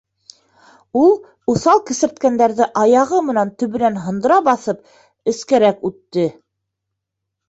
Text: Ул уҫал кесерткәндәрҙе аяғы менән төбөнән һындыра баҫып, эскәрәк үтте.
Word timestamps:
Ул 0.99 1.11
уҫал 1.51 1.81
кесерткәндәрҙе 1.89 2.67
аяғы 2.83 3.19
менән 3.27 3.51
төбөнән 3.63 3.99
һындыра 4.05 4.39
баҫып, 4.47 4.81
эскәрәк 5.33 5.85
үтте. 5.91 6.25